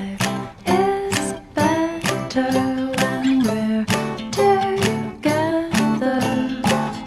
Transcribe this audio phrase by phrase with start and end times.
[0.00, 0.26] life
[0.66, 2.50] is better
[2.98, 3.84] when we're
[4.32, 6.20] together.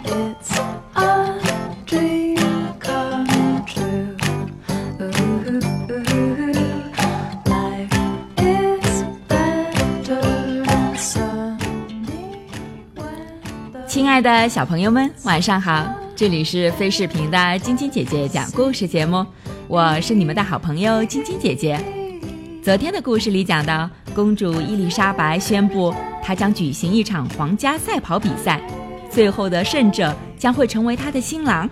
[0.04, 0.52] It's
[0.96, 1.08] a
[1.86, 2.38] dream
[2.78, 4.16] come true.
[7.46, 7.94] Life
[8.38, 10.22] is better
[10.72, 12.38] in sunny
[12.94, 19.26] when the 亲爱的小朋友们晚上好这里是非视频的晶晶姐姐讲故事节目
[19.66, 22.03] 我是你们的好朋友晶晶姐姐。
[22.64, 28.58] 昨天的故事里讲到，公主伊丽莎白宣布，她将举行一场皇家赛跑比赛，
[29.10, 31.68] 最后的胜者将会成为她的新郎。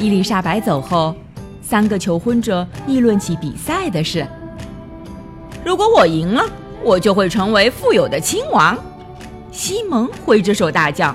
[0.00, 1.14] 伊丽莎白走后，
[1.62, 4.26] 三个求婚者议论起比赛的事。
[5.64, 6.42] 如果我赢了，
[6.82, 8.76] 我就会成为富有的亲王。
[9.52, 11.14] 西蒙挥着手大叫：“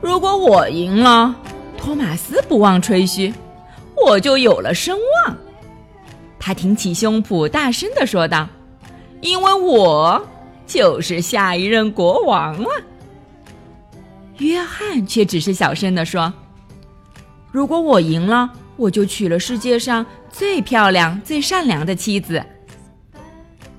[0.00, 1.34] 如果我赢了，
[1.76, 3.34] 托马斯不忘吹嘘，
[4.06, 5.36] 我就有了声望。”
[6.44, 8.48] 他挺起胸脯，大声地说道
[9.22, 10.26] ：“因为我
[10.66, 12.70] 就是下一任国王啊！”
[14.38, 16.34] 约翰却只是小声地说
[17.52, 22.44] ：“如果我赢了，我就娶了世界上最漂亮、最善良的妻子。”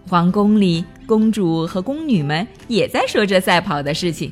[0.09, 0.85] 皇宫里。
[1.05, 4.31] 公主和宫女们也在说着赛跑的事情。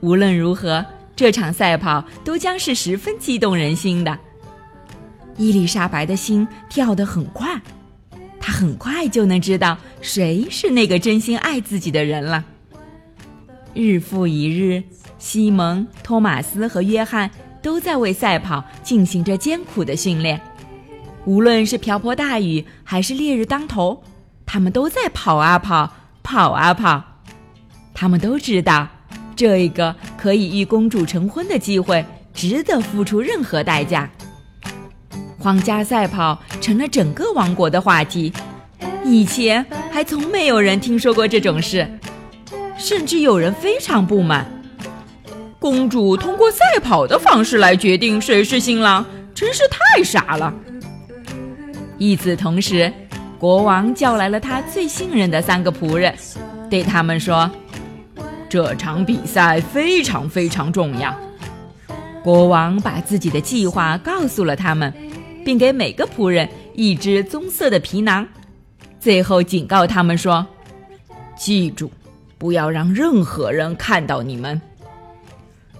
[0.00, 4.18] 无论如何，这场赛跑都将是十分激动人心的。
[5.36, 7.60] 伊丽莎白的心跳得很快，
[8.40, 12.44] 她很快就能知道谁是那个真心爱自己的人了。
[13.74, 14.82] 日复一日，
[15.18, 20.40] 西蒙、托马斯和约翰都在为赛跑进行着艰苦的训练。
[21.24, 24.02] 无论是瓢泼大雨，还是烈日当头。
[24.46, 25.90] 他们都在跑啊跑，
[26.22, 27.02] 跑啊跑。
[27.94, 28.86] 他们都知道，
[29.34, 34.08] 这个可以与公主成婚的机会值得付出任何代价。
[35.44, 38.32] 皇家赛跑成了整个王国的话题，
[39.04, 39.62] 以前
[39.92, 41.86] 还从没有人听说过这种事，
[42.78, 44.50] 甚至有人非常不满。
[45.58, 50.50] 公主通过赛跑的方式来决定谁是新郎，真是太傻了。
[51.98, 52.90] 与此同时。
[53.36, 56.14] 国王叫来了他最信任的三个仆人，
[56.70, 57.50] 对他们说
[58.48, 61.14] ：“这场比赛非常非常重要。”
[62.24, 64.90] 国王把自己的计划告诉了他们，
[65.44, 68.26] 并给每个仆人一只棕色的皮囊，
[68.98, 70.46] 最后警告他们说
[71.36, 71.90] ：“记住，
[72.38, 74.60] 不要让任何人看到你们。”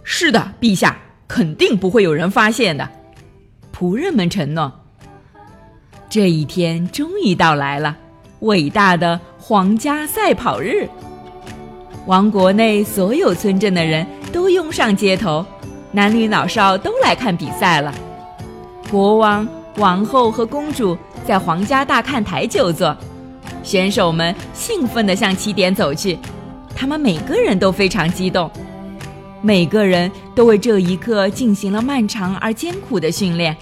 [0.05, 2.89] 是的，陛下，肯定不会有人发现的。
[3.75, 4.71] 仆人们承诺。
[6.11, 7.97] 这一天终于到来了，
[8.41, 10.87] 伟大的皇家赛跑日。
[12.07, 15.45] 王国内所有村镇的人都拥上街头，
[15.91, 17.93] 男女老少都来看比赛了。
[18.95, 19.45] 国王、
[19.79, 20.97] 王后和公主
[21.27, 22.97] 在皇家大看台就坐，
[23.65, 26.17] 选手们兴奋地向起点走去，
[26.77, 28.49] 他们每个人都非常激动，
[29.43, 33.57] 每个人都为这一刻进行了漫长而艰苦的训练。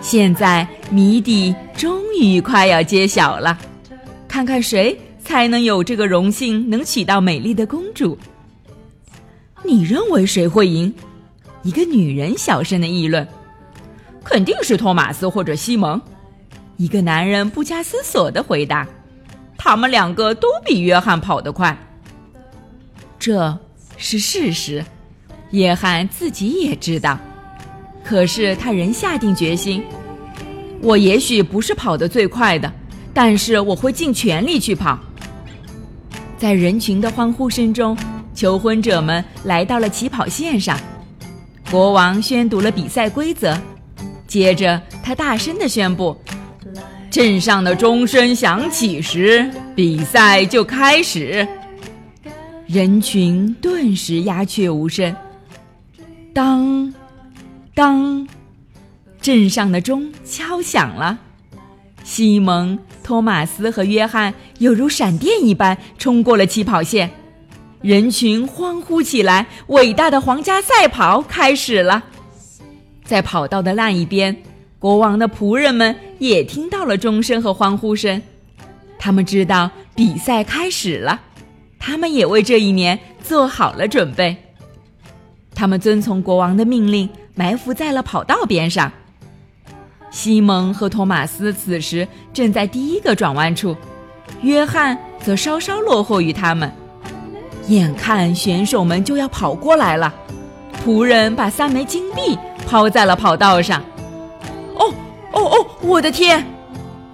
[0.00, 3.58] 现在谜底终于快要揭晓了，
[4.28, 8.16] 看看谁才能有这个荣幸，能娶到美丽的公主。
[9.64, 10.94] 你认为谁会赢？
[11.64, 13.26] 一个女人小声的议论
[14.24, 16.00] ：“肯定是托马斯或者西蒙。”
[16.76, 18.86] 一个男人不加思索的回答
[19.58, 21.76] ：“他们两个都比约翰跑得快。”
[23.18, 23.58] 这
[23.98, 24.82] 是事实，
[25.50, 27.18] 约翰自己也知道。
[28.02, 29.84] 可是他仍下定决心。
[30.82, 32.72] 我也许不是跑得最快的，
[33.12, 34.98] 但是我会尽全力去跑。
[36.38, 37.94] 在人群的欢呼声中，
[38.34, 40.80] 求婚者们来到了起跑线上。
[41.70, 43.54] 国王宣读了比赛规则，
[44.30, 46.16] 接着他大声地宣布
[47.10, 51.46] ：“镇上的钟声响起时，比赛就开始。”
[52.68, 55.14] 人群顿时鸦雀无声。
[56.32, 56.94] 当。
[57.74, 58.28] 当，
[59.20, 61.18] 镇上的钟敲响了，
[62.04, 67.10] 西蒙、托马斯和约翰犹如闪电一般冲过了起跑线，
[67.80, 69.46] 人群欢呼起来。
[69.68, 72.04] 伟大的皇家赛跑开始了，
[73.10, 74.36] 在跑道的那一边，
[74.78, 78.22] 国王的仆人们也听到了钟声和欢呼声，
[79.00, 81.20] 他们知道比赛开始了，
[81.76, 84.36] 他们也为这一年做好了准备，
[85.56, 87.08] 他们遵从国王的命令。
[87.34, 88.92] 埋伏在了跑道边上。
[90.10, 93.74] 西蒙和托马斯此时正在第一个转弯处，
[94.42, 96.70] 约翰则稍稍落后于他们。
[97.68, 100.14] 眼看选手们就要跑过来了，
[100.84, 102.38] 仆人把三枚金币
[102.70, 103.82] 抛在了跑道上。
[104.76, 104.94] 哦
[105.32, 105.66] 哦哦！
[105.82, 106.46] 我的天！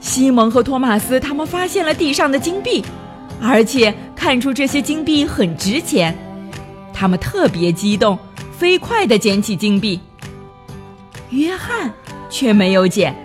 [0.00, 2.84] 西蒙和托马斯他们发现了地上的金币，
[3.40, 6.14] 而且看出这些金币很值钱，
[6.92, 8.18] 他们特别激动，
[8.52, 9.98] 飞快地捡起金币。
[11.30, 11.90] 约翰
[12.28, 13.16] 却没有捡，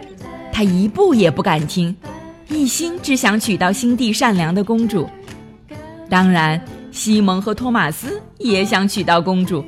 [0.54, 1.94] 他一步也不敢停，
[2.48, 5.07] 一心只想娶到心地善良的公主。
[6.10, 9.63] 当然，西蒙和托马斯也想娶到公主，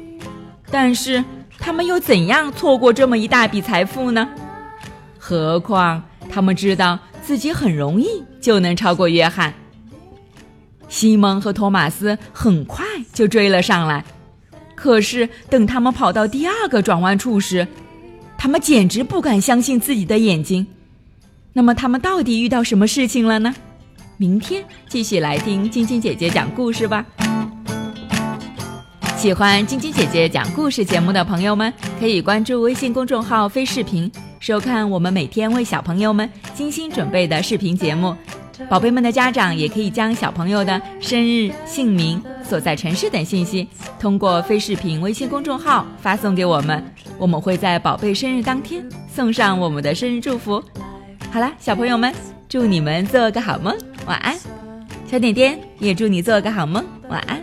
[0.72, 1.24] 但是
[1.64, 4.28] 他们又怎样错过这么一大笔财富呢？
[5.18, 9.54] 何况他们知道自己很容易就能超过约翰。
[10.90, 14.04] 西蒙和托马斯很快就追了上来，
[14.76, 17.66] 可是等他们跑到第二个转弯处时，
[18.38, 20.68] 他们简直不敢相信自己的眼睛。
[21.54, 23.56] 那么他们到底遇到什么事情了呢？
[24.18, 27.06] 明天继续来听晶晶姐姐讲故事吧。
[29.24, 34.12] 喜欢晶晶姐姐讲故事节目的朋友们，可以关注微信公众号“飞视频”，
[34.42, 38.14] 收看我们每天为小朋友们精心准备的视频节目。
[38.70, 43.66] 宝贝们的家长也可以将小朋友的生日、姓名、所在城市等信息，
[43.98, 46.84] 通过飞视频微信公众号发送给我们，
[47.18, 50.62] 我们会在宝贝生日当天送上我们的生日祝福。
[51.32, 52.14] 好啦，小朋友们，
[52.50, 53.74] 祝你们做个好梦。
[54.06, 54.38] 晚安，
[55.10, 56.84] 小点点也祝你做个好梦。
[57.08, 57.43] 晚安。